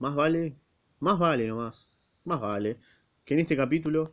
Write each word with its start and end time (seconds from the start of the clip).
más 0.00 0.14
vale, 0.14 0.56
más 0.98 1.18
vale 1.18 1.46
nomás, 1.46 1.88
más 2.24 2.40
vale, 2.40 2.78
que 3.24 3.34
en 3.34 3.40
este 3.40 3.56
capítulo 3.56 4.10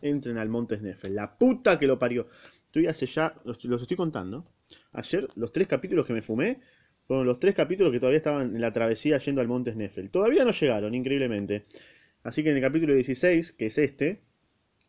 entren 0.00 0.38
al 0.38 0.48
Monte 0.48 0.78
Sneffel. 0.78 1.14
La 1.14 1.36
puta 1.36 1.78
que 1.78 1.86
lo 1.86 1.98
parió. 1.98 2.28
Estoy 2.66 2.86
hace 2.86 3.06
ya, 3.06 3.34
los, 3.44 3.64
los 3.64 3.82
estoy 3.82 3.96
contando. 3.96 4.46
Ayer, 4.92 5.28
los 5.34 5.52
tres 5.52 5.66
capítulos 5.66 6.06
que 6.06 6.12
me 6.12 6.22
fumé, 6.22 6.60
fueron 7.06 7.26
los 7.26 7.40
tres 7.40 7.54
capítulos 7.54 7.90
que 7.92 7.98
todavía 7.98 8.18
estaban 8.18 8.54
en 8.54 8.60
la 8.60 8.72
travesía 8.72 9.18
yendo 9.18 9.40
al 9.40 9.48
Monte 9.48 9.72
Sneffel. 9.72 10.10
Todavía 10.10 10.44
no 10.44 10.52
llegaron, 10.52 10.94
increíblemente. 10.94 11.64
Así 12.22 12.44
que 12.44 12.50
en 12.50 12.56
el 12.56 12.62
capítulo 12.62 12.94
16, 12.94 13.52
que 13.52 13.66
es 13.66 13.78
este, 13.78 14.20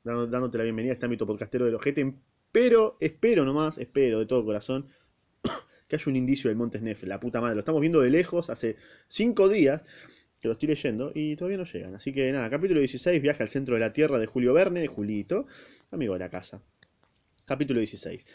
dándote 0.04 0.58
la 0.58 0.66
bienvenida 0.66 0.92
a 0.92 0.94
este 0.96 1.06
ámbito 1.06 1.26
podcastero 1.26 1.66
del 1.66 1.76
ojete, 1.76 2.14
pero 2.52 2.98
espero 3.00 3.46
nomás, 3.46 3.78
espero 3.78 4.20
de 4.20 4.26
todo 4.26 4.44
corazón, 4.44 4.86
que 5.88 5.96
haya 5.96 6.06
un 6.08 6.18
indicio 6.18 6.50
del 6.50 6.58
Monte 6.58 6.78
Sneffel, 6.78 7.10
la 7.10 7.22
puta 7.22 7.40
madre. 7.40 7.56
Lo 7.56 7.62
estamos 7.62 7.80
viendo 7.80 8.02
de 8.02 8.10
lejos 8.10 8.50
hace 8.50 8.76
cinco 9.08 9.48
días 9.48 9.82
que 10.42 10.48
lo 10.48 10.54
estoy 10.54 10.70
leyendo 10.70 11.12
y 11.14 11.36
todavía 11.36 11.58
no 11.58 11.64
llegan. 11.64 11.96
Así 11.96 12.12
que 12.12 12.32
nada, 12.32 12.50
capítulo 12.50 12.80
16, 12.80 13.22
viaje 13.22 13.44
al 13.44 13.50
centro 13.50 13.76
de 13.76 13.82
la 13.82 13.94
Tierra 13.94 14.18
de 14.18 14.26
Julio 14.26 14.54
Verne, 14.54 14.82
de 14.82 14.88
Julito, 14.88 15.46
amigo 15.92 16.14
de 16.14 16.20
la 16.20 16.30
casa. 16.30 16.62
Capítulo 17.46 17.80
16. 17.80 18.26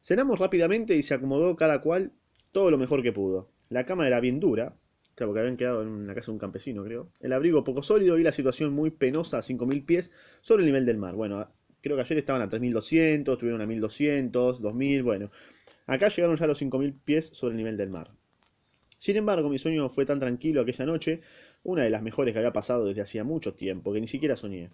Cenamos 0.00 0.38
rápidamente 0.38 0.94
y 0.94 1.02
se 1.02 1.14
acomodó 1.14 1.56
cada 1.56 1.80
cual 1.80 2.12
todo 2.52 2.70
lo 2.70 2.76
mejor 2.76 3.02
que 3.02 3.12
pudo. 3.12 3.48
La 3.70 3.86
cama 3.86 4.06
era 4.06 4.20
bien 4.20 4.40
dura, 4.40 4.76
claro, 5.14 5.30
porque 5.30 5.40
habían 5.40 5.56
quedado 5.56 5.82
en 5.82 6.06
la 6.06 6.14
casa 6.14 6.26
de 6.26 6.32
un 6.32 6.38
campesino, 6.38 6.84
creo. 6.84 7.10
El 7.20 7.32
abrigo 7.32 7.64
poco 7.64 7.82
sólido 7.82 8.18
y 8.18 8.22
la 8.22 8.32
situación 8.32 8.74
muy 8.74 8.90
penosa 8.90 9.38
a 9.38 9.40
5.000 9.40 9.86
pies 9.86 10.10
sobre 10.42 10.62
el 10.62 10.66
nivel 10.66 10.84
del 10.84 10.98
mar. 10.98 11.14
Bueno, 11.14 11.48
creo 11.80 11.96
que 11.96 12.02
ayer 12.02 12.18
estaban 12.18 12.42
a 12.42 12.50
3.200, 12.50 13.32
estuvieron 13.32 13.62
a 13.62 13.66
1.200, 13.66 14.60
2.000, 14.60 15.02
bueno. 15.02 15.30
Acá 15.86 16.08
llegaron 16.08 16.36
ya 16.36 16.44
a 16.44 16.48
los 16.48 16.60
5.000 16.60 16.94
pies 17.04 17.30
sobre 17.32 17.52
el 17.52 17.56
nivel 17.56 17.78
del 17.78 17.88
mar. 17.88 18.10
Sin 18.98 19.16
embargo, 19.16 19.50
mi 19.50 19.58
sueño 19.58 19.88
fue 19.88 20.06
tan 20.06 20.18
tranquilo 20.18 20.62
aquella 20.62 20.86
noche, 20.86 21.20
una 21.64 21.82
de 21.82 21.90
las 21.90 22.02
mejores 22.02 22.32
que 22.32 22.38
había 22.38 22.52
pasado 22.52 22.86
desde 22.86 23.02
hacía 23.02 23.24
mucho 23.24 23.54
tiempo, 23.54 23.92
que 23.92 24.00
ni 24.00 24.06
siquiera 24.06 24.36
soñé. 24.36 24.68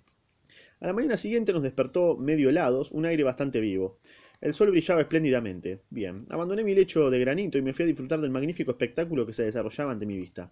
A 0.80 0.86
la 0.86 0.92
mañana 0.92 1.16
siguiente 1.16 1.52
nos 1.52 1.62
despertó 1.62 2.16
medio 2.16 2.50
helados, 2.50 2.90
un 2.90 3.06
aire 3.06 3.22
bastante 3.22 3.60
vivo. 3.60 3.98
El 4.40 4.54
sol 4.54 4.70
brillaba 4.70 5.00
espléndidamente. 5.00 5.82
Bien, 5.90 6.24
abandoné 6.30 6.64
mi 6.64 6.74
lecho 6.74 7.10
de 7.10 7.18
granito 7.20 7.58
y 7.58 7.62
me 7.62 7.72
fui 7.72 7.84
a 7.84 7.86
disfrutar 7.86 8.20
del 8.20 8.30
magnífico 8.30 8.70
espectáculo 8.72 9.26
que 9.26 9.32
se 9.32 9.44
desarrollaba 9.44 9.92
ante 9.92 10.06
mi 10.06 10.16
vista. 10.16 10.50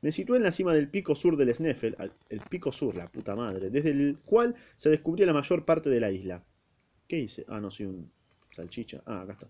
Me 0.00 0.10
situé 0.10 0.36
en 0.36 0.42
la 0.42 0.50
cima 0.50 0.74
del 0.74 0.88
pico 0.88 1.14
sur 1.14 1.36
del 1.36 1.54
Sneffel, 1.54 1.96
el 2.28 2.40
pico 2.40 2.72
sur, 2.72 2.96
la 2.96 3.10
puta 3.10 3.36
madre, 3.36 3.70
desde 3.70 3.90
el 3.90 4.18
cual 4.24 4.56
se 4.74 4.90
descubría 4.90 5.26
la 5.26 5.32
mayor 5.32 5.64
parte 5.64 5.90
de 5.90 6.00
la 6.00 6.10
isla. 6.10 6.44
¿Qué 7.06 7.20
hice? 7.20 7.44
Ah, 7.46 7.60
no, 7.60 7.70
soy 7.70 7.86
un 7.86 8.10
salchicha. 8.52 9.02
Ah, 9.06 9.22
acá 9.22 9.34
está. 9.34 9.46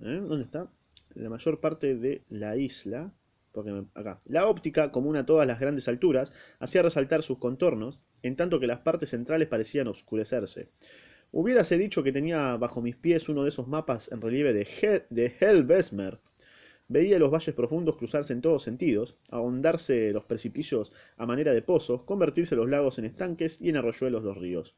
¿Eh? 0.00 0.20
¿Dónde 0.26 0.42
está? 0.42 0.68
La 1.14 1.30
mayor 1.30 1.60
parte 1.60 1.94
de 1.94 2.24
la 2.28 2.56
isla. 2.56 3.12
La 4.24 4.46
óptica, 4.48 4.92
común 4.92 5.16
a 5.16 5.24
todas 5.24 5.46
las 5.46 5.58
grandes 5.58 5.88
alturas, 5.88 6.32
hacía 6.58 6.82
resaltar 6.82 7.22
sus 7.22 7.38
contornos, 7.38 8.02
en 8.22 8.36
tanto 8.36 8.60
que 8.60 8.66
las 8.66 8.80
partes 8.80 9.10
centrales 9.10 9.48
parecían 9.48 9.88
oscurecerse. 9.88 10.68
Hubiérase 11.32 11.78
dicho 11.78 12.02
que 12.02 12.12
tenía 12.12 12.56
bajo 12.56 12.82
mis 12.82 12.96
pies 12.96 13.28
uno 13.28 13.42
de 13.42 13.48
esos 13.48 13.66
mapas 13.66 14.12
en 14.12 14.20
relieve 14.20 14.52
de, 14.52 14.68
Hel 14.80 15.04
de 15.10 15.34
Helbesmer. 15.40 16.20
Veía 16.88 17.18
los 17.18 17.32
valles 17.32 17.54
profundos 17.54 17.96
cruzarse 17.96 18.32
en 18.32 18.42
todos 18.42 18.62
sentidos, 18.62 19.16
ahondarse 19.30 20.12
los 20.12 20.24
precipicios 20.24 20.92
a 21.16 21.26
manera 21.26 21.52
de 21.52 21.62
pozos, 21.62 22.04
convertirse 22.04 22.56
los 22.56 22.68
lagos 22.68 22.98
en 22.98 23.06
estanques 23.06 23.60
y 23.60 23.70
en 23.70 23.76
arroyuelos 23.76 24.22
los 24.22 24.36
ríos. 24.36 24.76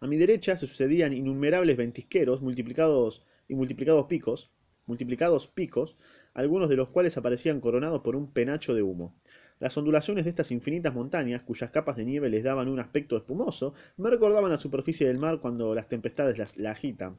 A 0.00 0.06
mi 0.06 0.16
derecha 0.16 0.56
se 0.56 0.66
sucedían 0.66 1.12
innumerables 1.12 1.76
ventisqueros 1.76 2.42
multiplicados 2.42 3.26
y 3.48 3.54
multiplicados 3.54 4.06
picos, 4.06 4.52
multiplicados 4.86 5.46
picos, 5.46 5.96
algunos 6.34 6.68
de 6.68 6.76
los 6.76 6.88
cuales 6.88 7.16
aparecían 7.16 7.60
coronados 7.60 8.00
por 8.02 8.16
un 8.16 8.32
penacho 8.32 8.74
de 8.74 8.82
humo. 8.82 9.14
Las 9.58 9.76
ondulaciones 9.76 10.24
de 10.24 10.30
estas 10.30 10.50
infinitas 10.50 10.94
montañas, 10.94 11.42
cuyas 11.42 11.70
capas 11.70 11.96
de 11.96 12.04
nieve 12.04 12.28
les 12.28 12.42
daban 12.42 12.68
un 12.68 12.80
aspecto 12.80 13.16
espumoso, 13.16 13.74
me 13.96 14.10
recordaban 14.10 14.50
la 14.50 14.56
superficie 14.56 15.06
del 15.06 15.18
mar 15.18 15.40
cuando 15.40 15.74
las 15.74 15.88
tempestades 15.88 16.38
las, 16.38 16.56
la 16.56 16.72
agitan. 16.72 17.18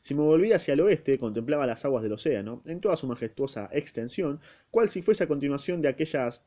Si 0.00 0.14
me 0.14 0.22
volvía 0.22 0.56
hacia 0.56 0.74
el 0.74 0.80
oeste, 0.80 1.18
contemplaba 1.18 1.66
las 1.66 1.84
aguas 1.84 2.02
del 2.02 2.14
océano, 2.14 2.62
en 2.66 2.80
toda 2.80 2.96
su 2.96 3.06
majestuosa 3.06 3.68
extensión, 3.72 4.40
cual 4.70 4.88
si 4.88 5.02
fuese 5.02 5.24
a 5.24 5.28
continuación 5.28 5.80
de 5.80 5.88
aquellas 5.88 6.44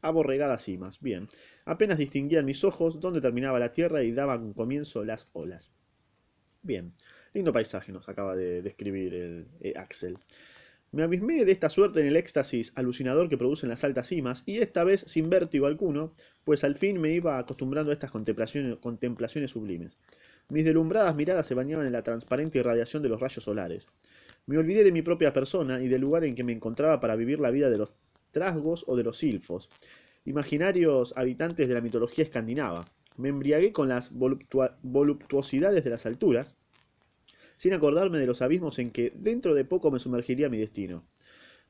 aborregadas 0.00 0.64
cimas. 0.64 1.00
Bien, 1.00 1.28
apenas 1.64 1.98
distinguían 1.98 2.44
mis 2.44 2.64
ojos 2.64 3.00
dónde 3.00 3.20
terminaba 3.20 3.58
la 3.58 3.72
tierra 3.72 4.02
y 4.02 4.12
daban 4.12 4.52
comienzo 4.52 5.04
las 5.04 5.28
olas. 5.32 5.72
Bien, 6.62 6.94
lindo 7.34 7.52
paisaje 7.52 7.92
nos 7.92 8.08
acaba 8.08 8.34
de 8.34 8.62
describir 8.62 9.14
el, 9.14 9.48
eh, 9.60 9.74
Axel. 9.76 10.18
Me 10.96 11.02
abismé 11.02 11.44
de 11.44 11.52
esta 11.52 11.68
suerte 11.68 12.00
en 12.00 12.06
el 12.06 12.16
éxtasis 12.16 12.72
alucinador 12.74 13.28
que 13.28 13.36
producen 13.36 13.68
las 13.68 13.84
altas 13.84 14.06
cimas, 14.06 14.42
y 14.46 14.60
esta 14.60 14.82
vez 14.82 15.02
sin 15.02 15.28
vértigo 15.28 15.66
alguno, 15.66 16.14
pues 16.42 16.64
al 16.64 16.74
fin 16.74 16.98
me 16.98 17.12
iba 17.12 17.38
acostumbrando 17.38 17.90
a 17.90 17.92
estas 17.92 18.10
contemplaciones, 18.10 19.50
sublimes. 19.50 19.98
Mis 20.48 20.64
delumbradas 20.64 21.14
miradas 21.14 21.46
se 21.46 21.52
bañaban 21.52 21.84
en 21.84 21.92
la 21.92 22.02
transparente 22.02 22.60
irradiación 22.60 23.02
de 23.02 23.10
los 23.10 23.20
rayos 23.20 23.44
solares. 23.44 23.86
Me 24.46 24.56
olvidé 24.56 24.84
de 24.84 24.92
mi 24.92 25.02
propia 25.02 25.34
persona 25.34 25.82
y 25.82 25.88
del 25.88 26.00
lugar 26.00 26.24
en 26.24 26.34
que 26.34 26.44
me 26.44 26.54
encontraba 26.54 26.98
para 26.98 27.14
vivir 27.14 27.40
la 27.40 27.50
vida 27.50 27.68
de 27.68 27.76
los 27.76 27.92
trasgos 28.30 28.82
o 28.88 28.96
de 28.96 29.02
los 29.02 29.18
silfos, 29.18 29.68
imaginarios 30.24 31.12
habitantes 31.14 31.68
de 31.68 31.74
la 31.74 31.82
mitología 31.82 32.24
escandinava. 32.24 32.90
Me 33.18 33.28
embriagué 33.28 33.70
con 33.70 33.90
las 33.90 34.12
voluptuosidades 34.14 35.84
de 35.84 35.90
las 35.90 36.06
alturas, 36.06 36.56
sin 37.56 37.72
acordarme 37.72 38.18
de 38.18 38.26
los 38.26 38.42
abismos 38.42 38.78
en 38.78 38.90
que 38.90 39.12
dentro 39.14 39.54
de 39.54 39.64
poco 39.64 39.90
me 39.90 39.98
sumergiría 39.98 40.48
mi 40.48 40.58
destino. 40.58 41.04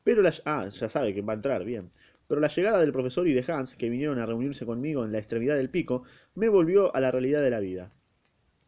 Pero 0.04 0.22
la... 0.22 0.32
Ah, 0.44 0.68
ya 0.68 0.88
sabe 0.88 1.14
que 1.14 1.22
va 1.22 1.32
a 1.32 1.36
entrar, 1.36 1.64
bien. 1.64 1.90
Pero 2.28 2.40
la 2.40 2.48
llegada 2.48 2.80
del 2.80 2.92
profesor 2.92 3.28
y 3.28 3.32
de 3.32 3.44
Hans, 3.52 3.76
que 3.76 3.88
vinieron 3.88 4.18
a 4.18 4.26
reunirse 4.26 4.66
conmigo 4.66 5.04
en 5.04 5.12
la 5.12 5.18
extremidad 5.18 5.56
del 5.56 5.70
pico, 5.70 6.02
me 6.34 6.48
volvió 6.48 6.94
a 6.94 7.00
la 7.00 7.10
realidad 7.10 7.42
de 7.42 7.50
la 7.50 7.60
vida. 7.60 7.90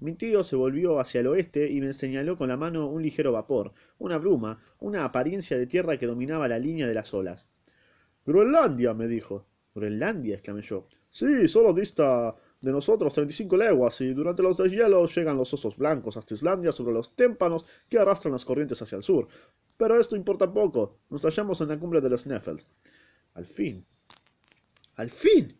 Mi 0.00 0.14
tío 0.14 0.44
se 0.44 0.54
volvió 0.54 1.00
hacia 1.00 1.20
el 1.20 1.26
oeste 1.26 1.68
y 1.68 1.80
me 1.80 1.92
señaló 1.92 2.36
con 2.36 2.48
la 2.48 2.56
mano 2.56 2.86
un 2.86 3.02
ligero 3.02 3.32
vapor, 3.32 3.72
una 3.98 4.18
bruma, 4.18 4.60
una 4.78 5.04
apariencia 5.04 5.58
de 5.58 5.66
tierra 5.66 5.96
que 5.96 6.06
dominaba 6.06 6.46
la 6.46 6.60
línea 6.60 6.86
de 6.86 6.94
las 6.94 7.12
olas. 7.14 7.48
Groenlandia, 8.24 8.94
me 8.94 9.08
dijo. 9.08 9.46
Groenlandia, 9.74 10.34
exclamé 10.34 10.62
yo. 10.62 10.86
Sí, 11.10 11.48
solo 11.48 11.72
dista 11.72 12.36
de 12.60 12.72
nosotros 12.72 13.14
35 13.14 13.56
leguas 13.56 14.00
y 14.00 14.12
durante 14.12 14.42
los 14.42 14.56
deshielos 14.56 15.14
llegan 15.14 15.36
los 15.36 15.54
osos 15.54 15.76
blancos 15.76 16.16
hasta 16.16 16.34
Islandia 16.34 16.72
sobre 16.72 16.92
los 16.92 17.14
témpanos 17.14 17.64
que 17.88 17.98
arrastran 17.98 18.32
las 18.32 18.44
corrientes 18.44 18.82
hacia 18.82 18.96
el 18.96 19.02
sur. 19.02 19.28
Pero 19.76 19.98
esto 19.98 20.16
importa 20.16 20.52
poco. 20.52 20.98
Nos 21.08 21.22
hallamos 21.22 21.60
en 21.60 21.68
la 21.68 21.78
cumbre 21.78 22.00
de 22.00 22.10
los 22.10 22.22
Sneffels. 22.22 22.66
Al 23.34 23.46
fin. 23.46 23.86
Al 24.96 25.10
fin. 25.10 25.56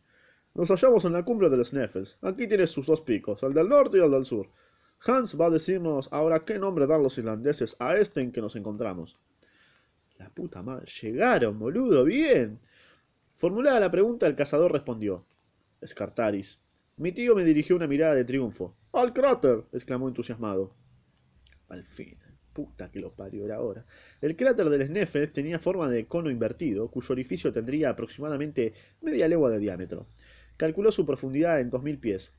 Nos 0.54 0.70
hallamos 0.70 1.04
en 1.04 1.12
la 1.12 1.24
cumbre 1.24 1.48
de 1.48 1.56
los 1.56 1.68
Sneffels. 1.68 2.18
Aquí 2.22 2.48
tienes 2.48 2.70
sus 2.70 2.86
dos 2.86 3.00
picos, 3.00 3.44
el 3.44 3.54
del 3.54 3.68
norte 3.68 3.98
y 3.98 4.00
el 4.00 4.10
del 4.10 4.24
sur. 4.24 4.50
Hans 5.06 5.40
va 5.40 5.46
a 5.46 5.50
decirnos 5.50 6.08
ahora 6.10 6.40
qué 6.40 6.58
nombre 6.58 6.88
dan 6.88 7.04
los 7.04 7.16
irlandeses 7.18 7.76
a 7.78 7.96
este 7.96 8.20
en 8.20 8.32
que 8.32 8.40
nos 8.40 8.56
encontramos. 8.56 9.14
La 10.18 10.28
puta 10.30 10.62
madre. 10.62 10.86
Llegaron, 11.00 11.56
boludo. 11.60 12.02
Bien. 12.02 12.58
Formulada 13.36 13.78
la 13.78 13.90
pregunta, 13.92 14.26
el 14.26 14.34
cazador 14.34 14.72
respondió. 14.72 15.24
Escartaris. 15.80 16.58
Mi 16.98 17.12
tío 17.12 17.36
me 17.36 17.44
dirigió 17.44 17.76
una 17.76 17.86
mirada 17.86 18.16
de 18.16 18.24
triunfo. 18.24 18.74
¡Al 18.92 19.12
cráter! 19.12 19.62
exclamó 19.72 20.08
entusiasmado. 20.08 20.74
Al 21.68 21.84
fin, 21.84 22.18
puta 22.52 22.90
que 22.90 22.98
lo 22.98 23.14
parió 23.14 23.44
era 23.44 23.54
ahora. 23.54 23.86
El 24.20 24.34
cráter 24.34 24.68
del 24.68 24.84
Sneffels 24.84 25.32
tenía 25.32 25.60
forma 25.60 25.88
de 25.88 26.06
cono 26.08 26.28
invertido, 26.28 26.90
cuyo 26.90 27.12
orificio 27.12 27.52
tendría 27.52 27.90
aproximadamente 27.90 28.72
media 29.00 29.28
legua 29.28 29.48
de 29.48 29.60
diámetro. 29.60 30.08
Calculó 30.56 30.90
su 30.90 31.06
profundidad 31.06 31.60
en 31.60 31.70
dos 31.70 31.84
mil 31.84 31.98
pies, 31.98 32.32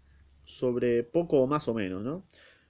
sobre 0.44 1.04
poco 1.04 1.48
más 1.48 1.70
o 1.70 1.74
menos, 1.74 2.04
¿no? 2.04 2.26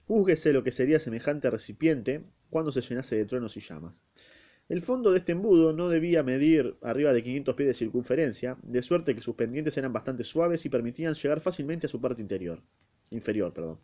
Júzguese 0.06 0.52
lo 0.52 0.62
que 0.62 0.70
sería 0.70 1.00
semejante 1.00 1.50
recipiente 1.50 2.22
cuando 2.50 2.70
se 2.70 2.82
llenase 2.82 3.16
de 3.16 3.24
truenos 3.24 3.56
y 3.56 3.60
llamas. 3.62 4.00
El 4.70 4.82
fondo 4.82 5.10
de 5.10 5.18
este 5.18 5.32
embudo 5.32 5.72
no 5.72 5.88
debía 5.88 6.22
medir 6.22 6.76
arriba 6.80 7.12
de 7.12 7.24
500 7.24 7.56
pies 7.56 7.66
de 7.66 7.74
circunferencia, 7.74 8.56
de 8.62 8.82
suerte 8.82 9.16
que 9.16 9.20
sus 9.20 9.34
pendientes 9.34 9.76
eran 9.76 9.92
bastante 9.92 10.22
suaves 10.22 10.64
y 10.64 10.68
permitían 10.68 11.14
llegar 11.14 11.40
fácilmente 11.40 11.86
a 11.86 11.88
su 11.88 12.00
parte 12.00 12.22
interior, 12.22 12.62
inferior. 13.10 13.52
Perdón. 13.52 13.80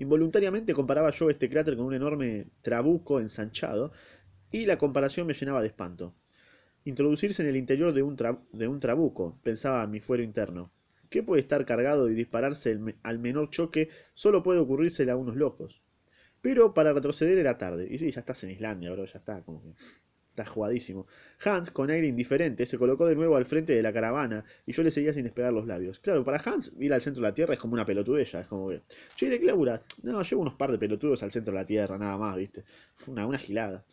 Involuntariamente 0.00 0.74
comparaba 0.74 1.12
yo 1.12 1.30
este 1.30 1.48
cráter 1.48 1.76
con 1.76 1.86
un 1.86 1.94
enorme 1.94 2.48
trabuco 2.62 3.20
ensanchado, 3.20 3.92
y 4.50 4.66
la 4.66 4.76
comparación 4.76 5.28
me 5.28 5.34
llenaba 5.34 5.60
de 5.60 5.68
espanto. 5.68 6.16
Introducirse 6.84 7.40
en 7.42 7.48
el 7.50 7.56
interior 7.56 7.92
de 7.92 8.02
un, 8.02 8.80
trabuco, 8.80 9.38
pensaba 9.44 9.86
mi 9.86 10.00
fuero 10.00 10.24
interno. 10.24 10.72
¿Qué 11.10 11.22
puede 11.22 11.42
estar 11.42 11.64
cargado 11.64 12.10
y 12.10 12.14
dispararse 12.14 12.76
al 13.04 13.18
menor 13.20 13.50
choque? 13.50 13.88
Solo 14.14 14.42
puede 14.42 14.58
ocurrírsele 14.58 15.12
a 15.12 15.16
unos 15.16 15.36
locos. 15.36 15.80
Pero 16.40 16.72
para 16.74 16.92
retroceder 16.92 17.38
era 17.38 17.58
tarde. 17.58 17.86
Y 17.90 17.98
sí, 17.98 18.10
ya 18.10 18.20
estás 18.20 18.42
en 18.44 18.50
Islandia, 18.50 18.90
bro, 18.92 19.04
ya 19.04 19.18
está, 19.18 19.42
como 19.42 19.62
que. 19.62 19.74
Está 20.30 20.44
jugadísimo. 20.44 21.06
Hans, 21.44 21.72
con 21.72 21.90
aire 21.90 22.06
indiferente, 22.06 22.64
se 22.64 22.78
colocó 22.78 23.04
de 23.06 23.16
nuevo 23.16 23.36
al 23.36 23.46
frente 23.46 23.72
de 23.72 23.82
la 23.82 23.92
caravana 23.92 24.44
y 24.64 24.72
yo 24.72 24.84
le 24.84 24.92
seguía 24.92 25.12
sin 25.12 25.24
despegar 25.24 25.52
los 25.52 25.66
labios. 25.66 25.98
Claro, 25.98 26.24
para 26.24 26.38
Hans, 26.38 26.72
ir 26.78 26.92
al 26.92 27.00
centro 27.00 27.22
de 27.22 27.28
la 27.28 27.34
Tierra 27.34 27.54
es 27.54 27.60
como 27.60 27.74
una 27.74 27.84
pelotudella. 27.84 28.40
Es 28.40 28.46
como 28.46 28.68
que. 28.68 28.82
Che, 29.16 29.28
¿de 29.28 29.40
qué? 29.40 29.52
No, 30.02 30.22
llevo 30.22 30.42
unos 30.42 30.54
par 30.54 30.70
de 30.70 30.78
pelotudos 30.78 31.24
al 31.24 31.32
centro 31.32 31.52
de 31.52 31.60
la 31.60 31.66
Tierra, 31.66 31.98
nada 31.98 32.16
más, 32.16 32.36
¿viste? 32.36 32.64
Una, 33.08 33.26
una 33.26 33.38
gilada. 33.38 33.84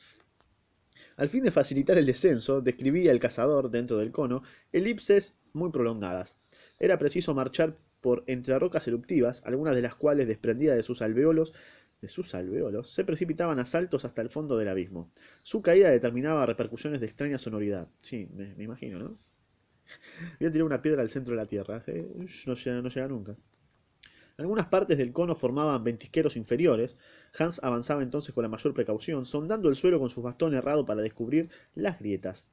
Al 1.18 1.30
fin 1.30 1.44
de 1.44 1.50
facilitar 1.50 1.98
el 1.98 2.06
descenso, 2.06 2.62
describía 2.62 3.12
el 3.12 3.20
cazador, 3.20 3.72
dentro 3.72 3.98
del 3.98 4.12
cono, 4.12 4.44
elipses 4.72 5.36
muy 5.54 5.72
prolongadas. 5.72 6.36
Era 6.80 7.00
preciso 7.00 7.34
marchar 7.34 7.76
por 8.02 8.24
entre 8.28 8.58
rocas 8.60 8.88
eruptivas, 8.88 9.42
algunas 9.44 9.76
de 9.76 9.82
las 9.82 9.96
cuales, 9.96 10.28
desprendidas 10.28 10.78
de 10.78 10.84
sus 10.84 11.02
alveolos, 11.02 11.54
de 12.02 12.08
sus 12.08 12.36
alveolos, 12.36 12.90
se 12.90 13.04
precipitaban 13.04 13.60
a 13.60 13.66
saltos 13.66 14.06
hasta 14.06 14.22
el 14.22 14.30
fondo 14.30 14.58
del 14.58 14.70
abismo. 14.70 15.12
Su 15.44 15.62
caída 15.62 15.90
determinaba 15.90 16.46
repercusiones 16.46 17.00
de 17.00 17.08
extraña 17.08 17.38
sonoridad. 17.38 17.88
Sí, 18.00 18.30
me, 18.34 18.54
me 18.56 18.64
imagino, 18.64 19.00
¿no? 19.00 19.18
Voy 20.40 20.48
a 20.48 20.52
tirar 20.52 20.66
una 20.66 20.82
piedra 20.82 21.02
al 21.02 21.10
centro 21.10 21.32
de 21.36 21.38
la 21.38 21.46
Tierra. 21.46 21.84
¿eh? 21.88 22.08
No, 22.46 22.54
llega, 22.54 22.82
no 22.82 22.90
llega 22.90 23.08
nunca. 23.08 23.36
Algunas 24.38 24.68
partes 24.68 24.98
del 25.00 25.14
cono 25.14 25.36
formaban 25.36 25.84
ventisqueros 25.84 26.36
inferiores. 26.36 26.96
Hans 27.40 27.60
avanzaba 27.64 28.04
entonces 28.04 28.36
con 28.36 28.44
la 28.44 28.50
mayor 28.50 28.74
precaución, 28.74 29.26
sondando 29.26 29.70
el 29.70 29.76
suelo 29.76 30.00
con 30.00 30.10
su 30.10 30.22
bastón 30.22 30.54
errado 30.54 30.86
para 30.86 31.02
descubrir 31.02 31.50
las 31.74 32.00
grietas. 32.00 32.48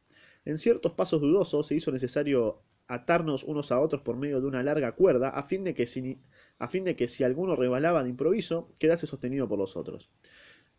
En 0.46 0.56
ciertos 0.58 0.92
pasos 0.92 1.20
dudosos 1.20 1.66
se 1.66 1.74
hizo 1.74 1.90
necesario 1.90 2.62
atarnos 2.86 3.44
unos 3.44 3.72
a 3.72 3.80
otros 3.80 4.02
por 4.02 4.16
medio 4.16 4.40
de 4.40 4.46
una 4.46 4.62
larga 4.62 4.92
cuerda, 4.92 5.30
a 5.30 5.42
fin 5.44 5.64
de 5.64 5.74
que 5.74 5.86
si, 5.86 6.18
a 6.58 6.68
fin 6.68 6.84
de 6.84 6.96
que 6.96 7.08
si 7.08 7.24
alguno 7.24 7.56
rebalaba 7.56 8.02
de 8.02 8.10
improviso, 8.10 8.70
quedase 8.78 9.06
sostenido 9.06 9.48
por 9.48 9.58
los 9.58 9.76
otros. 9.76 10.10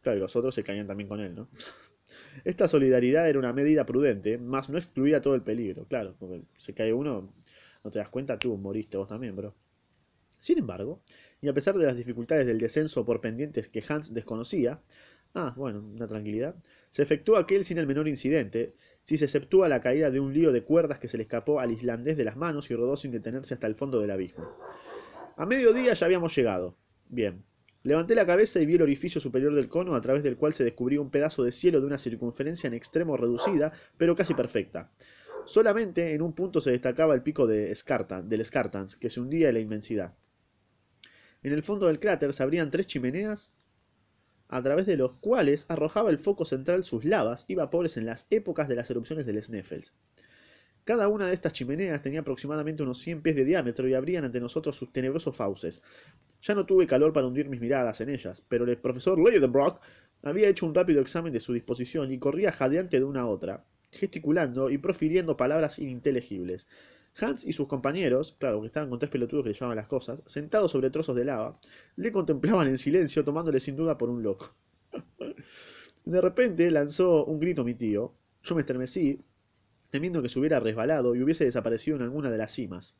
Claro, 0.02 0.18
y 0.18 0.22
los 0.22 0.36
otros 0.36 0.54
se 0.56 0.64
caían 0.64 0.88
también 0.88 1.10
con 1.10 1.20
él, 1.20 1.36
¿no? 1.36 1.50
Esta 2.44 2.68
solidaridad 2.68 3.28
era 3.28 3.40
una 3.40 3.54
medida 3.54 3.86
prudente, 3.86 4.38
mas 4.38 4.70
no 4.70 4.78
excluía 4.78 5.22
todo 5.22 5.36
el 5.36 5.42
peligro, 5.42 5.86
claro, 5.88 6.16
porque 6.20 6.44
se 6.58 6.74
cae 6.74 6.94
uno, 6.94 7.34
no 7.84 7.92
te 7.92 8.00
das 8.00 8.10
cuenta, 8.10 8.38
tú 8.38 8.56
moriste 8.58 8.98
vos 8.98 9.10
también, 9.10 9.36
bro. 9.36 9.56
Sin 10.40 10.60
embargo, 10.60 11.02
y 11.42 11.48
a 11.48 11.54
pesar 11.54 11.76
de 11.78 11.86
las 11.86 11.98
dificultades 11.98 12.46
del 12.46 12.60
descenso 12.60 13.04
por 13.04 13.20
pendientes 13.22 13.68
que 13.68 13.84
Hans 13.88 14.14
desconocía, 14.14 14.80
ah, 15.34 15.54
bueno, 15.58 15.80
una 15.80 16.08
tranquilidad, 16.08 16.56
se 16.96 17.04
efectuó 17.04 17.36
aquel 17.36 17.66
sin 17.66 17.78
el 17.78 17.88
menor 17.88 18.08
incidente, 18.08 18.74
si 19.04 19.18
se 19.18 19.26
exceptúa 19.26 19.68
la 19.68 19.82
caída 19.82 20.10
de 20.12 20.22
un 20.22 20.34
lío 20.34 20.54
de 20.54 20.64
cuerdas 20.64 20.98
que 20.98 21.10
se 21.10 21.18
le 21.18 21.24
escapó 21.24 21.60
al 21.60 21.72
islandés 21.72 22.16
de 22.16 22.24
las 22.24 22.38
manos 22.38 22.72
y 22.72 22.74
rodó 22.74 22.96
sin 22.96 23.12
detenerse 23.12 23.54
hasta 23.54 23.68
el 23.68 23.76
fondo 23.76 24.00
del 24.00 24.12
abismo. 24.12 24.56
A 25.36 25.46
mediodía 25.46 25.94
ya 25.94 26.06
habíamos 26.06 26.34
llegado. 26.34 26.78
Bien. 27.10 27.44
Levanté 27.84 28.16
la 28.16 28.26
cabeza 28.26 28.62
y 28.62 28.66
vi 28.66 28.76
el 28.76 28.82
orificio 28.82 29.20
superior 29.20 29.54
del 29.54 29.68
cono 29.68 29.94
a 29.94 30.00
través 30.00 30.24
del 30.24 30.38
cual 30.38 30.54
se 30.54 30.64
descubría 30.64 31.02
un 31.02 31.12
pedazo 31.12 31.44
de 31.44 31.52
cielo 31.52 31.82
de 31.82 31.88
una 31.88 31.98
circunferencia 31.98 32.70
en 32.70 32.76
extremo 32.76 33.18
reducida, 33.18 33.74
pero 33.98 34.16
casi 34.16 34.34
perfecta. 34.34 34.90
Solamente 35.44 36.14
en 36.14 36.22
un 36.22 36.32
punto 36.32 36.62
se 36.62 36.72
destacaba 36.72 37.14
el 37.14 37.24
pico 37.24 37.46
de 37.46 37.76
del 38.24 38.46
Scartans, 38.46 38.96
que 38.96 39.10
se 39.10 39.20
hundía 39.20 39.50
en 39.50 39.56
la 39.56 39.60
inmensidad. 39.60 40.16
En 41.44 41.52
el 41.52 41.62
fondo 41.62 41.88
del 41.88 42.00
cráter 42.00 42.32
se 42.32 42.42
abrían 42.42 42.72
tres 42.72 42.88
chimeneas 42.88 43.52
a 44.48 44.62
través 44.62 44.86
de 44.86 44.98
los 44.98 45.14
cuales 45.14 45.66
arrojaba 45.70 46.10
el 46.10 46.20
foco 46.20 46.46
central 46.46 46.84
sus 46.84 47.06
lavas 47.06 47.46
y 47.48 47.56
vapores 47.56 47.98
en 47.98 48.06
las 48.06 48.28
épocas 48.30 48.68
de 48.68 48.76
las 48.76 48.90
erupciones 48.90 49.26
del 49.26 49.42
Sneffels. 49.42 49.94
Cada 50.86 51.08
una 51.08 51.26
de 51.26 51.34
estas 51.34 51.54
chimeneas 51.54 52.04
tenía 52.04 52.20
aproximadamente 52.20 52.84
unos 52.84 53.00
100 53.00 53.24
pies 53.24 53.36
de 53.36 53.44
diámetro 53.44 53.88
y 53.88 53.96
abrían 53.96 54.24
ante 54.24 54.40
nosotros 54.40 54.76
sus 54.76 54.94
tenebrosos 54.94 55.36
fauces. 55.36 55.82
Ya 56.44 56.54
no 56.54 56.68
tuve 56.68 56.86
calor 56.86 57.12
para 57.12 57.26
hundir 57.26 57.50
mis 57.50 57.60
miradas 57.60 58.02
en 58.02 58.10
ellas, 58.10 58.44
pero 58.48 58.66
el 58.66 58.78
profesor 58.78 59.18
Leidenbrock 59.18 59.82
había 60.22 60.48
hecho 60.48 60.68
un 60.68 60.76
rápido 60.76 61.02
examen 61.02 61.34
de 61.34 61.40
su 61.40 61.54
disposición 61.54 62.12
y 62.12 62.20
corría 62.20 62.52
jadeante 62.52 63.00
de 63.00 63.04
una 63.04 63.22
a 63.22 63.26
otra, 63.26 63.66
gesticulando 63.92 64.70
y 64.70 64.78
profiriendo 64.78 65.36
palabras 65.36 65.80
ininteligibles. 65.80 66.68
Hans 67.20 67.46
y 67.46 67.54
sus 67.54 67.68
compañeros, 67.68 68.36
claro, 68.40 68.62
que 68.62 68.68
estaban 68.68 68.90
con 68.90 69.00
tres 69.00 69.10
pelotudos 69.10 69.44
que 69.44 69.50
le 69.50 69.56
llamaban 69.56 69.78
las 69.78 69.88
cosas, 69.88 70.22
sentados 70.26 70.72
sobre 70.72 70.90
trozos 70.90 71.16
de 71.16 71.24
lava, 71.24 71.60
le 71.96 72.12
contemplaban 72.12 72.68
en 72.68 72.78
silencio, 72.78 73.24
tomándole 73.24 73.60
sin 73.60 73.76
duda 73.76 73.98
por 73.98 74.10
un 74.10 74.22
loco. 74.22 74.54
de 76.06 76.22
repente 76.22 76.70
lanzó 76.72 77.26
un 77.26 77.40
grito 77.40 77.64
mi 77.64 77.74
tío. 77.74 78.14
Yo 78.44 78.56
me 78.56 78.62
estremecí, 78.62 79.20
temiendo 79.90 80.22
que 80.22 80.30
se 80.30 80.40
hubiera 80.40 80.60
resbalado 80.60 81.16
y 81.16 81.24
hubiese 81.24 81.46
desaparecido 81.46 81.96
en 81.96 82.04
alguna 82.04 82.30
de 82.30 82.38
las 82.38 82.52
cimas. 82.52 82.96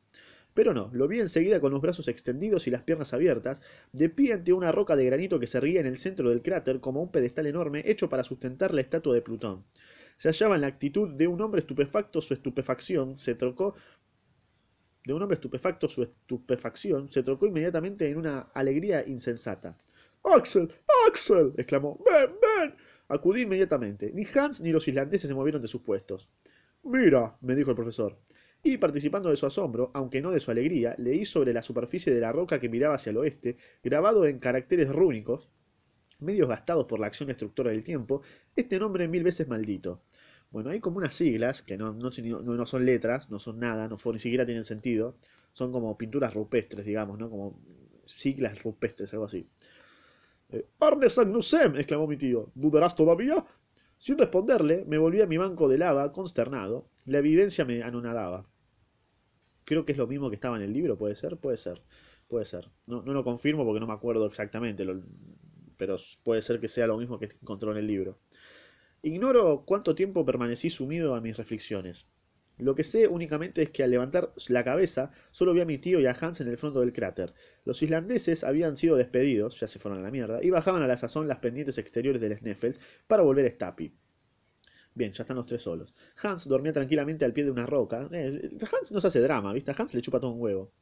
Pero 0.54 0.72
no, 0.72 0.88
lo 0.94 1.06
vi 1.06 1.20
enseguida 1.20 1.60
con 1.60 1.70
los 1.72 1.82
brazos 1.82 2.08
extendidos 2.08 2.66
y 2.66 2.70
las 2.70 2.82
piernas 2.82 3.12
abiertas, 3.12 3.60
de 3.92 4.08
pie 4.08 4.32
ante 4.32 4.54
una 4.54 4.72
roca 4.72 4.96
de 4.96 5.04
granito 5.04 5.38
que 5.38 5.46
se 5.46 5.58
erguía 5.58 5.80
en 5.80 5.86
el 5.86 5.98
centro 5.98 6.30
del 6.30 6.40
cráter 6.40 6.80
como 6.80 7.02
un 7.02 7.10
pedestal 7.10 7.46
enorme 7.46 7.82
hecho 7.84 8.08
para 8.08 8.24
sustentar 8.24 8.72
la 8.72 8.80
estatua 8.80 9.12
de 9.12 9.20
Plutón. 9.20 9.66
Se 10.16 10.30
hallaba 10.30 10.54
en 10.54 10.62
la 10.62 10.68
actitud 10.68 11.10
de 11.10 11.28
un 11.28 11.42
hombre 11.42 11.58
estupefacto, 11.58 12.22
su 12.22 12.32
estupefacción 12.32 13.18
se 13.18 13.34
trocó 13.34 13.74
de 15.06 15.14
un 15.14 15.22
hombre 15.22 15.36
estupefacto, 15.36 15.88
su 15.88 16.02
estupefacción 16.02 17.08
se 17.08 17.22
trocó 17.22 17.46
inmediatamente 17.46 18.10
en 18.10 18.18
una 18.18 18.40
alegría 18.52 19.06
insensata. 19.06 19.78
Axel, 20.24 20.68
Axel, 21.06 21.52
exclamó, 21.56 22.02
ven, 22.04 22.34
ven. 22.42 22.74
Acudí 23.06 23.42
inmediatamente. 23.42 24.10
Ni 24.12 24.26
Hans 24.34 24.60
ni 24.60 24.72
los 24.72 24.88
islandeses 24.88 25.28
se 25.28 25.34
movieron 25.34 25.62
de 25.62 25.68
sus 25.68 25.82
puestos. 25.82 26.28
Mira, 26.82 27.36
me 27.40 27.54
dijo 27.54 27.70
el 27.70 27.76
profesor. 27.76 28.18
Y 28.64 28.78
participando 28.78 29.30
de 29.30 29.36
su 29.36 29.46
asombro, 29.46 29.92
aunque 29.94 30.20
no 30.20 30.32
de 30.32 30.40
su 30.40 30.50
alegría, 30.50 30.96
leí 30.98 31.24
sobre 31.24 31.52
la 31.52 31.62
superficie 31.62 32.12
de 32.12 32.20
la 32.20 32.32
roca 32.32 32.58
que 32.58 32.68
miraba 32.68 32.96
hacia 32.96 33.10
el 33.10 33.18
oeste, 33.18 33.56
grabado 33.84 34.26
en 34.26 34.40
caracteres 34.40 34.88
rúnicos, 34.88 35.48
medios 36.18 36.48
gastados 36.48 36.86
por 36.86 36.98
la 36.98 37.06
acción 37.06 37.28
destructora 37.28 37.70
del 37.70 37.84
tiempo, 37.84 38.22
este 38.56 38.80
nombre 38.80 39.06
mil 39.06 39.22
veces 39.22 39.46
maldito. 39.46 40.02
Bueno, 40.50 40.70
hay 40.70 40.80
como 40.80 40.98
unas 40.98 41.14
siglas, 41.14 41.62
que 41.62 41.76
no, 41.76 41.92
no, 41.92 42.66
son 42.66 42.86
letras, 42.86 43.30
no 43.30 43.38
son 43.38 43.58
nada, 43.58 43.88
no 43.88 43.96
ni 44.12 44.18
siquiera 44.18 44.46
tienen 44.46 44.64
sentido, 44.64 45.16
son 45.52 45.72
como 45.72 45.98
pinturas 45.98 46.32
rupestres, 46.34 46.86
digamos, 46.86 47.18
¿no? 47.18 47.28
Como 47.28 47.60
siglas 48.04 48.62
rupestres, 48.62 49.12
algo 49.12 49.26
así. 49.26 49.46
Eh, 50.50 50.66
Arne 50.80 51.06
exclamó 51.06 52.06
mi 52.06 52.16
tío. 52.16 52.50
¿Dudarás 52.54 52.94
todavía? 52.94 53.44
Sin 53.98 54.18
responderle, 54.18 54.84
me 54.86 54.98
volví 54.98 55.20
a 55.20 55.26
mi 55.26 55.36
banco 55.36 55.68
de 55.68 55.78
lava, 55.78 56.12
consternado. 56.12 56.88
La 57.04 57.18
evidencia 57.18 57.64
me 57.64 57.82
anonadaba. 57.82 58.44
Creo 59.64 59.84
que 59.84 59.92
es 59.92 59.98
lo 59.98 60.06
mismo 60.06 60.28
que 60.28 60.36
estaba 60.36 60.56
en 60.56 60.62
el 60.62 60.72
libro, 60.72 60.96
¿puede 60.96 61.16
ser? 61.16 61.36
Puede 61.38 61.56
ser, 61.56 61.82
puede 62.28 62.44
ser. 62.44 62.70
No, 62.86 63.02
no 63.02 63.12
lo 63.12 63.24
confirmo 63.24 63.64
porque 63.64 63.80
no 63.80 63.86
me 63.86 63.92
acuerdo 63.94 64.26
exactamente, 64.26 64.86
pero 65.76 65.96
puede 66.22 66.42
ser 66.42 66.60
que 66.60 66.68
sea 66.68 66.86
lo 66.86 66.98
mismo 66.98 67.18
que 67.18 67.28
encontró 67.42 67.72
en 67.72 67.78
el 67.78 67.86
libro. 67.86 68.18
Ignoro 69.02 69.64
cuánto 69.64 69.94
tiempo 69.94 70.24
permanecí 70.24 70.70
sumido 70.70 71.14
a 71.14 71.20
mis 71.20 71.36
reflexiones. 71.36 72.06
Lo 72.58 72.74
que 72.74 72.84
sé 72.84 73.06
únicamente 73.06 73.62
es 73.62 73.70
que 73.70 73.82
al 73.82 73.90
levantar 73.90 74.32
la 74.48 74.64
cabeza 74.64 75.10
solo 75.30 75.52
vi 75.52 75.60
a 75.60 75.66
mi 75.66 75.76
tío 75.76 76.00
y 76.00 76.06
a 76.06 76.16
Hans 76.18 76.40
en 76.40 76.48
el 76.48 76.56
fondo 76.56 76.80
del 76.80 76.92
cráter. 76.92 77.34
Los 77.64 77.82
islandeses 77.82 78.44
habían 78.44 78.76
sido 78.76 78.96
despedidos, 78.96 79.60
ya 79.60 79.66
se 79.66 79.78
fueron 79.78 80.00
a 80.00 80.02
la 80.02 80.10
mierda, 80.10 80.42
y 80.42 80.48
bajaban 80.48 80.82
a 80.82 80.86
la 80.86 80.96
sazón 80.96 81.28
las 81.28 81.38
pendientes 81.38 81.76
exteriores 81.76 82.20
del 82.20 82.38
Sneffels 82.38 82.80
para 83.06 83.22
volver 83.22 83.44
a 83.46 83.50
Stapi. 83.50 83.92
Bien, 84.94 85.12
ya 85.12 85.24
están 85.24 85.36
los 85.36 85.46
tres 85.46 85.60
solos. 85.60 85.92
Hans 86.22 86.48
dormía 86.48 86.72
tranquilamente 86.72 87.26
al 87.26 87.34
pie 87.34 87.44
de 87.44 87.50
una 87.50 87.66
roca. 87.66 88.08
Eh, 88.10 88.50
Hans 88.62 88.90
no 88.90 89.00
se 89.02 89.08
hace 89.08 89.20
drama, 89.20 89.52
¿viste? 89.52 89.74
Hans 89.76 89.92
le 89.92 90.00
chupa 90.00 90.18
todo 90.18 90.30
un 90.30 90.40
huevo. 90.40 90.72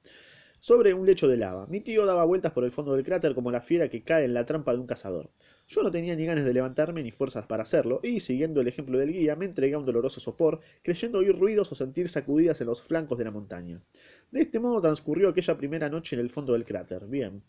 Sobre 0.65 0.95
un 0.95 1.05
lecho 1.05 1.29
de 1.29 1.37
lava. 1.37 1.67
Mi 1.67 1.83
tío 1.83 2.07
daba 2.07 2.25
vueltas 2.25 2.53
por 2.53 2.65
el 2.65 2.73
fondo 2.73 2.95
del 2.95 3.05
cráter 3.05 3.35
como 3.35 3.51
la 3.51 3.61
fiera 3.61 3.91
que 3.91 4.03
cae 4.03 4.25
en 4.25 4.33
la 4.33 4.47
trampa 4.47 4.73
de 4.73 4.79
un 4.79 4.87
cazador. 4.87 5.31
Yo 5.69 5.83
no 5.83 5.91
tenía 5.91 6.17
ni 6.17 6.25
ganas 6.25 6.47
de 6.47 6.55
levantarme 6.55 7.03
ni 7.03 7.11
fuerzas 7.11 7.47
para 7.47 7.65
hacerlo, 7.65 8.01
y 8.03 8.21
siguiendo 8.21 8.63
el 8.63 8.69
ejemplo 8.69 8.97
del 8.99 9.13
guía, 9.13 9.37
me 9.37 9.45
entregué 9.45 9.75
a 9.75 9.79
un 9.79 9.85
doloroso 9.85 10.21
sopor, 10.21 10.61
creyendo 10.83 11.19
oír 11.19 11.39
ruidos 11.39 11.71
o 11.71 11.75
sentir 11.75 12.09
sacudidas 12.09 12.63
en 12.63 12.69
los 12.69 12.83
flancos 12.83 13.19
de 13.19 13.25
la 13.25 13.31
montaña. 13.31 13.83
De 14.31 14.41
este 14.41 14.59
modo 14.59 14.81
transcurrió 14.81 15.29
aquella 15.29 15.59
primera 15.59 15.91
noche 15.91 16.17
en 16.17 16.21
el 16.21 16.31
fondo 16.31 16.55
del 16.55 16.65
cráter. 16.65 17.05
Bien. 17.09 17.43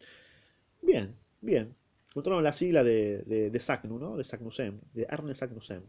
Bien, 0.81 1.15
bien. 1.39 1.73
Encontraron 2.09 2.43
la 2.43 2.51
sigla 2.51 2.83
de, 2.83 3.49
de, 3.49 3.59
Sacnu, 3.61 3.97
¿no? 3.97 4.17
De 4.17 4.25
Sacnusem, 4.25 4.75
de 4.93 5.07
Arne 5.09 5.35
Sacnusem. 5.35 5.83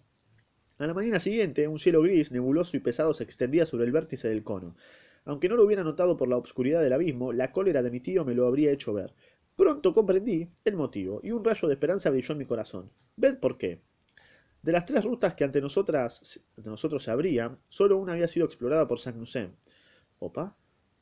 A 0.78 0.86
la 0.86 0.94
mañana 0.94 1.18
siguiente, 1.18 1.66
un 1.66 1.80
cielo 1.80 2.02
gris, 2.02 2.30
nebuloso 2.30 2.76
y 2.76 2.80
pesado 2.80 3.12
se 3.14 3.24
extendía 3.24 3.66
sobre 3.66 3.86
el 3.86 3.90
vértice 3.90 4.28
del 4.28 4.44
cono. 4.44 4.76
Aunque 5.26 5.48
no 5.48 5.56
lo 5.56 5.64
hubiera 5.64 5.82
notado 5.82 6.16
por 6.16 6.28
la 6.28 6.36
obscuridad 6.36 6.80
del 6.82 6.92
abismo, 6.92 7.32
la 7.32 7.50
cólera 7.50 7.82
de 7.82 7.90
mi 7.90 8.00
tío 8.00 8.24
me 8.24 8.34
lo 8.34 8.46
habría 8.46 8.70
hecho 8.70 8.94
ver. 8.94 9.12
Pronto 9.56 9.92
comprendí 9.92 10.48
el 10.64 10.76
motivo, 10.76 11.20
y 11.22 11.32
un 11.32 11.44
rayo 11.44 11.66
de 11.66 11.74
esperanza 11.74 12.10
brilló 12.10 12.32
en 12.32 12.38
mi 12.38 12.46
corazón. 12.46 12.90
Ved 13.16 13.38
por 13.40 13.58
qué. 13.58 13.82
De 14.62 14.70
las 14.70 14.86
tres 14.86 15.04
rutas 15.04 15.34
que 15.34 15.42
ante, 15.42 15.60
nosotras, 15.60 16.40
ante 16.56 16.70
nosotros 16.70 17.02
se 17.02 17.10
abrían, 17.10 17.56
solo 17.68 17.98
una 17.98 18.12
había 18.12 18.28
sido 18.28 18.46
explorada 18.46 18.86
por 18.86 19.00
Sagnussen. 19.00 19.56
¿Opa? 20.20 20.56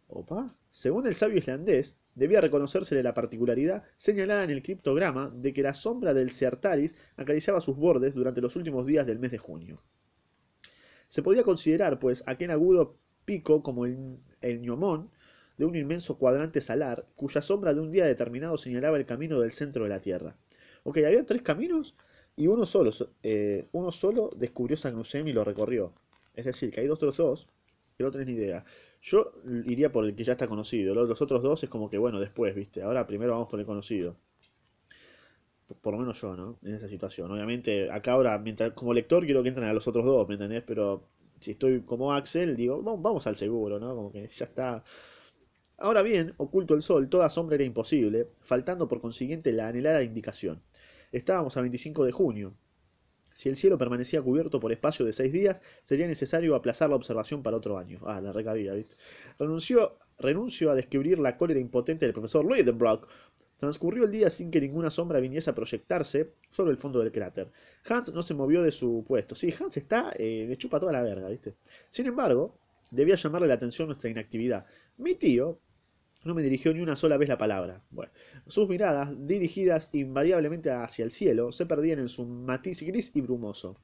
¿Opa? 0.08 0.56
Según 0.70 1.06
el 1.06 1.14
sabio 1.14 1.38
islandés, 1.38 1.98
debía 2.14 2.40
reconocérsele 2.40 3.02
la 3.02 3.12
particularidad 3.12 3.84
señalada 3.98 4.44
en 4.44 4.50
el 4.50 4.62
criptograma 4.62 5.30
de 5.34 5.52
que 5.52 5.62
la 5.62 5.74
sombra 5.74 6.14
del 6.14 6.30
Seartaris 6.30 6.94
acariciaba 7.16 7.60
sus 7.60 7.76
bordes 7.76 8.14
durante 8.14 8.40
los 8.40 8.56
últimos 8.56 8.86
días 8.86 9.06
del 9.06 9.18
mes 9.18 9.32
de 9.32 9.38
junio. 9.38 9.82
Se 11.08 11.22
podía 11.22 11.42
considerar, 11.42 11.98
pues, 11.98 12.24
aquel 12.26 12.50
agudo 12.50 12.98
pico 13.24 13.62
como 13.62 13.86
el, 13.86 14.18
el 14.40 14.60
ñomón, 14.60 15.10
de 15.56 15.64
un 15.64 15.76
inmenso 15.76 16.18
cuadrante 16.18 16.60
salar, 16.60 17.06
cuya 17.16 17.40
sombra 17.40 17.74
de 17.74 17.80
un 17.80 17.90
día 17.90 18.04
determinado 18.06 18.56
señalaba 18.56 18.96
el 18.96 19.06
camino 19.06 19.40
del 19.40 19.52
centro 19.52 19.84
de 19.84 19.90
la 19.90 20.00
Tierra. 20.00 20.36
Ok, 20.82 20.98
había 20.98 21.24
tres 21.24 21.42
caminos 21.42 21.94
y 22.36 22.48
uno 22.48 22.66
solo, 22.66 22.90
eh, 23.22 23.68
uno 23.72 23.92
solo 23.92 24.30
descubrió 24.36 24.76
San 24.76 25.00
y 25.26 25.32
lo 25.32 25.44
recorrió. 25.44 25.92
Es 26.34 26.44
decir, 26.44 26.70
que 26.70 26.80
hay 26.80 26.86
dos 26.86 26.98
otros 26.98 27.16
dos 27.16 27.48
que 27.96 28.02
no 28.02 28.10
tenés 28.10 28.26
ni 28.26 28.32
idea. 28.34 28.64
Yo 29.00 29.32
iría 29.66 29.92
por 29.92 30.04
el 30.04 30.16
que 30.16 30.24
ya 30.24 30.32
está 30.32 30.48
conocido. 30.48 30.94
Los 30.94 31.22
otros 31.22 31.42
dos 31.42 31.62
es 31.62 31.70
como 31.70 31.88
que, 31.88 31.98
bueno, 31.98 32.18
después, 32.18 32.54
¿viste? 32.54 32.82
Ahora 32.82 33.06
primero 33.06 33.32
vamos 33.32 33.48
por 33.48 33.60
el 33.60 33.66
conocido. 33.66 34.16
Por 35.80 35.94
lo 35.94 36.00
menos 36.00 36.20
yo, 36.20 36.36
¿no? 36.36 36.58
En 36.62 36.74
esa 36.74 36.88
situación. 36.88 37.30
Obviamente, 37.30 37.90
acá 37.90 38.12
ahora, 38.12 38.38
mientras, 38.38 38.72
como 38.72 38.92
lector, 38.92 39.24
quiero 39.24 39.42
que 39.42 39.50
entren 39.50 39.68
a 39.68 39.72
los 39.72 39.86
otros 39.86 40.04
dos, 40.04 40.26
¿me 40.28 40.34
entendés? 40.34 40.64
Pero 40.66 41.04
si 41.44 41.52
estoy 41.52 41.82
como 41.82 42.12
Axel, 42.12 42.56
digo, 42.56 42.82
vamos 42.82 43.26
al 43.26 43.36
seguro, 43.36 43.78
¿no? 43.78 43.94
Como 43.94 44.10
que 44.10 44.28
ya 44.28 44.46
está. 44.46 44.82
Ahora 45.76 46.02
bien, 46.02 46.32
oculto 46.38 46.74
el 46.74 46.82
sol, 46.82 47.08
toda 47.08 47.28
sombra 47.28 47.56
era 47.56 47.64
imposible, 47.64 48.28
faltando 48.40 48.88
por 48.88 49.00
consiguiente 49.00 49.52
la 49.52 49.68
anhelada 49.68 50.02
indicación. 50.02 50.62
Estábamos 51.12 51.56
a 51.56 51.60
25 51.60 52.04
de 52.04 52.12
junio. 52.12 52.54
Si 53.34 53.48
el 53.48 53.56
cielo 53.56 53.76
permanecía 53.76 54.22
cubierto 54.22 54.58
por 54.60 54.72
espacio 54.72 55.04
de 55.04 55.12
seis 55.12 55.32
días, 55.32 55.60
sería 55.82 56.06
necesario 56.06 56.54
aplazar 56.54 56.88
la 56.88 56.96
observación 56.96 57.42
para 57.42 57.56
otro 57.56 57.76
año. 57.76 57.98
Ah, 58.06 58.20
la 58.20 58.32
recabía, 58.32 58.72
¿viste? 58.72 58.96
Renunció, 59.38 59.98
renunció 60.18 60.70
a 60.70 60.74
descubrir 60.74 61.18
la 61.18 61.36
cólera 61.36 61.60
impotente 61.60 62.06
del 62.06 62.14
profesor 62.14 62.44
Lidenbrock. 62.50 63.08
Transcurrió 63.56 64.04
el 64.04 64.10
día 64.10 64.30
sin 64.30 64.50
que 64.50 64.60
ninguna 64.60 64.90
sombra 64.90 65.20
viniese 65.20 65.50
a 65.50 65.54
proyectarse 65.54 66.34
sobre 66.50 66.72
el 66.72 66.78
fondo 66.78 66.98
del 67.00 67.12
cráter. 67.12 67.50
Hans 67.88 68.12
no 68.12 68.22
se 68.22 68.34
movió 68.34 68.62
de 68.62 68.72
su 68.72 69.04
puesto. 69.06 69.34
Sí, 69.34 69.54
Hans 69.58 69.76
está, 69.76 70.12
eh, 70.18 70.46
le 70.48 70.56
chupa 70.56 70.80
toda 70.80 70.92
la 70.92 71.02
verga, 71.02 71.28
¿viste? 71.28 71.54
Sin 71.88 72.06
embargo, 72.06 72.58
debía 72.90 73.14
llamarle 73.14 73.48
la 73.48 73.54
atención 73.54 73.88
nuestra 73.88 74.10
inactividad. 74.10 74.66
Mi 74.98 75.14
tío 75.14 75.60
no 76.24 76.34
me 76.34 76.42
dirigió 76.42 76.72
ni 76.72 76.80
una 76.80 76.96
sola 76.96 77.16
vez 77.16 77.28
la 77.28 77.38
palabra. 77.38 77.82
Bueno, 77.90 78.10
sus 78.46 78.68
miradas, 78.68 79.12
dirigidas 79.26 79.90
invariablemente 79.92 80.70
hacia 80.70 81.04
el 81.04 81.10
cielo, 81.10 81.52
se 81.52 81.66
perdían 81.66 81.98
en 81.98 82.08
su 82.08 82.24
matiz 82.24 82.82
gris 82.82 83.12
y 83.14 83.20
brumoso. 83.20 83.76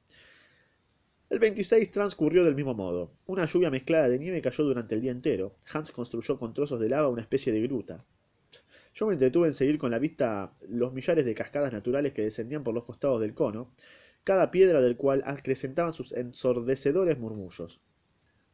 El 1.29 1.39
26 1.39 1.91
transcurrió 1.91 2.43
del 2.43 2.55
mismo 2.55 2.73
modo. 2.73 3.13
Una 3.25 3.45
lluvia 3.45 3.69
mezclada 3.69 4.09
de 4.09 4.19
nieve 4.19 4.41
cayó 4.41 4.65
durante 4.65 4.95
el 4.95 5.01
día 5.01 5.11
entero. 5.11 5.55
Hans 5.71 5.91
construyó 5.91 6.37
con 6.37 6.53
trozos 6.53 6.79
de 6.79 6.89
lava 6.89 7.07
una 7.07 7.21
especie 7.21 7.53
de 7.53 7.61
gruta. 7.61 8.05
Yo 8.93 9.07
me 9.07 9.13
entretuve 9.13 9.47
en 9.47 9.53
seguir 9.53 9.77
con 9.77 9.91
la 9.91 9.99
vista 9.99 10.53
los 10.67 10.93
millares 10.93 11.25
de 11.25 11.33
cascadas 11.33 11.71
naturales 11.71 12.13
que 12.13 12.23
descendían 12.23 12.63
por 12.63 12.73
los 12.73 12.83
costados 12.83 13.21
del 13.21 13.33
cono, 13.33 13.71
cada 14.23 14.51
piedra 14.51 14.81
del 14.81 14.97
cual 14.97 15.23
acrecentaban 15.25 15.93
sus 15.93 16.11
ensordecedores 16.11 17.17
murmullos. 17.17 17.81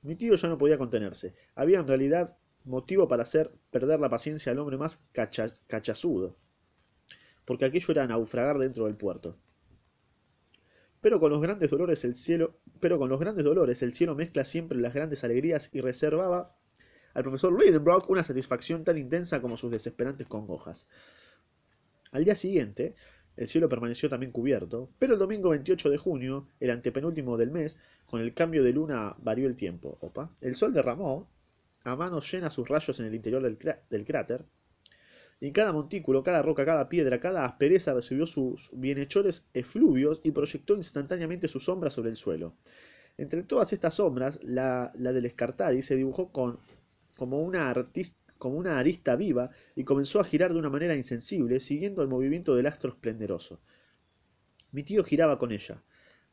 Mi 0.03 0.15
tío 0.15 0.35
ya 0.35 0.47
no 0.47 0.57
podía 0.57 0.77
contenerse. 0.77 1.33
Había 1.55 1.79
en 1.79 1.87
realidad 1.87 2.37
motivo 2.63 3.07
para 3.07 3.23
hacer 3.23 3.51
perder 3.71 3.99
la 3.99 4.09
paciencia 4.09 4.51
al 4.51 4.59
hombre 4.59 4.77
más 4.77 5.01
cacha, 5.11 5.53
cachazudo, 5.67 6.37
porque 7.45 7.65
aquello 7.65 7.91
era 7.91 8.07
naufragar 8.07 8.59
dentro 8.59 8.85
del 8.85 8.95
puerto. 8.95 9.37
Pero 11.01 11.19
con 11.19 11.31
los 11.31 11.41
grandes 11.41 11.69
dolores 11.69 12.03
el 12.05 12.15
cielo, 12.15 12.59
pero 12.79 12.99
con 12.99 13.09
los 13.09 13.19
grandes 13.19 13.45
dolores 13.45 13.81
el 13.81 13.91
cielo 13.91 14.15
mezcla 14.15 14.45
siempre 14.45 14.79
las 14.79 14.93
grandes 14.93 15.23
alegrías 15.23 15.69
y 15.71 15.81
reservaba 15.81 16.55
al 17.17 17.23
profesor 17.23 17.59
Lidenbrock 17.59 18.11
una 18.11 18.23
satisfacción 18.23 18.83
tan 18.83 18.95
intensa 18.95 19.41
como 19.41 19.57
sus 19.57 19.71
desesperantes 19.71 20.27
congojas. 20.27 20.87
Al 22.11 22.23
día 22.23 22.35
siguiente, 22.35 22.93
el 23.35 23.47
cielo 23.47 23.67
permaneció 23.67 24.07
también 24.07 24.31
cubierto, 24.31 24.91
pero 24.99 25.13
el 25.13 25.19
domingo 25.19 25.49
28 25.49 25.89
de 25.89 25.97
junio, 25.97 26.47
el 26.59 26.69
antepenúltimo 26.69 27.35
del 27.35 27.49
mes, 27.49 27.75
con 28.05 28.21
el 28.21 28.35
cambio 28.35 28.63
de 28.63 28.71
luna 28.71 29.15
varió 29.17 29.47
el 29.47 29.55
tiempo. 29.55 29.97
Opa. 30.01 30.31
El 30.41 30.53
sol 30.53 30.73
derramó, 30.73 31.27
a 31.83 31.95
mano 31.95 32.19
llena 32.19 32.51
sus 32.51 32.69
rayos 32.69 32.99
en 32.99 33.07
el 33.07 33.15
interior 33.15 33.41
del, 33.41 34.05
cráter, 34.05 34.45
y 35.39 35.51
cada 35.51 35.73
montículo, 35.73 36.21
cada 36.21 36.43
roca, 36.43 36.65
cada 36.65 36.87
piedra, 36.87 37.19
cada 37.19 37.45
aspereza 37.45 37.95
recibió 37.95 38.27
sus 38.27 38.69
bienhechores 38.73 39.47
efluvios 39.55 40.21
y 40.23 40.29
proyectó 40.29 40.75
instantáneamente 40.75 41.47
su 41.47 41.59
sombra 41.59 41.89
sobre 41.89 42.11
el 42.11 42.15
suelo. 42.15 42.53
Entre 43.17 43.41
todas 43.41 43.73
estas 43.73 43.95
sombras, 43.95 44.37
la, 44.43 44.91
la 44.93 45.13
del 45.13 45.33
se 45.81 45.95
dibujó 45.95 46.31
con, 46.31 46.59
como, 47.17 47.41
una 47.41 47.73
como 48.37 48.57
una 48.57 48.79
arista 48.79 49.15
viva 49.15 49.49
y 49.75 49.83
comenzó 49.83 50.19
a 50.19 50.23
girar 50.23 50.53
de 50.53 50.59
una 50.59 50.69
manera 50.69 50.95
insensible, 50.95 51.59
siguiendo 51.59 52.01
el 52.01 52.07
movimiento 52.07 52.55
del 52.55 52.67
astro 52.67 52.91
esplendoroso. 52.91 53.59
Mi 54.71 54.83
tío 54.83 55.03
giraba 55.03 55.37
con 55.39 55.51
ella. 55.51 55.83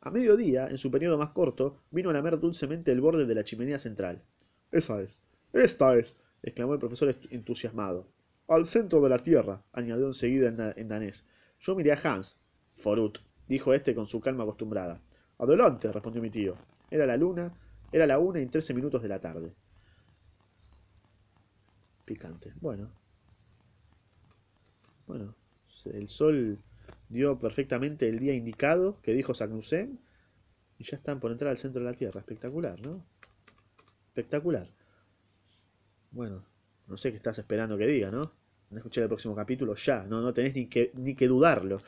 A 0.00 0.11
mediodía, 0.11 0.69
en 0.69 0.79
su 0.79 0.91
periodo 0.91 1.17
más 1.17 1.31
corto, 1.31 1.81
vino 1.91 2.11
a 2.11 2.12
lamer 2.12 2.38
dulcemente 2.38 2.93
el 2.93 3.00
borde 3.00 3.25
de 3.25 3.35
la 3.35 3.45
chimenea 3.45 3.79
central. 3.79 4.23
Esa 4.71 5.00
es, 5.00 5.23
esta 5.53 5.97
es, 5.97 6.19
exclamó 6.43 6.75
el 6.75 6.79
profesor 6.79 7.17
entusiasmado. 7.31 8.07
Al 8.47 8.67
centro 8.67 9.00
de 9.00 9.09
la 9.09 9.19
tierra, 9.19 9.62
añadió 9.73 10.07
enseguida 10.07 10.75
en 10.76 10.88
danés. 10.88 11.25
Yo 11.59 11.75
miré 11.75 11.93
a 11.93 12.00
Hans. 12.05 12.37
Forut, 12.76 13.19
dijo 13.49 13.73
este 13.73 13.95
con 13.95 14.07
su 14.07 14.21
calma 14.21 14.43
acostumbrada. 14.43 15.00
Adelante, 15.38 15.91
respondió 15.91 16.21
mi 16.21 16.29
tío. 16.29 16.57
Era 16.91 17.07
la 17.07 17.17
luna, 17.17 17.55
era 17.91 18.07
la 18.07 18.19
una 18.19 18.41
y 18.41 18.47
trece 18.47 18.75
minutos 18.75 19.00
de 19.00 19.09
la 19.09 19.21
tarde. 19.21 19.55
Picante. 22.05 22.53
Bueno. 22.61 22.91
Bueno, 25.07 25.35
el 25.87 26.09
sol 26.09 26.59
dio 27.09 27.39
perfectamente 27.39 28.09
el 28.09 28.19
día 28.19 28.35
indicado 28.35 29.01
que 29.03 29.13
dijo 29.13 29.35
Sagnussen 29.35 30.01
y 30.79 30.85
ya 30.85 30.97
están 30.97 31.21
por 31.21 31.31
entrar 31.31 31.51
al 31.51 31.59
centro 31.59 31.81
de 31.83 31.91
la 31.91 31.97
Tierra. 31.97 32.21
Espectacular, 32.21 32.81
¿no? 32.81 33.05
Espectacular. 34.09 34.69
Bueno, 36.11 36.45
no 36.87 36.97
sé 36.97 37.11
qué 37.11 37.17
estás 37.17 37.39
esperando 37.39 37.77
que 37.77 37.87
diga, 37.87 38.11
¿no? 38.11 38.23
No 38.71 38.77
escuchar 38.77 39.03
el 39.03 39.09
próximo 39.09 39.35
capítulo 39.35 39.75
ya, 39.75 40.05
no, 40.05 40.21
no 40.21 40.33
tenés 40.33 40.55
ni 40.55 40.67
que, 40.67 40.93
ni 40.95 41.15
que 41.15 41.29
dudarlo. 41.29 41.83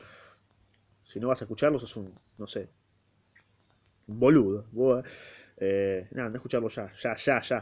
Si 1.03 1.19
no 1.19 1.27
vas 1.27 1.41
a 1.41 1.45
escucharlo, 1.45 1.79
sos 1.79 1.95
un, 1.97 2.13
no 2.37 2.47
sé, 2.47 2.69
un 4.07 4.19
boludo. 4.19 4.65
Eh, 5.57 6.07
nada, 6.11 6.29
no 6.29 6.35
escucharlo 6.35 6.67
ya, 6.67 6.91
ya, 6.93 7.15
ya, 7.15 7.41
ya. 7.41 7.55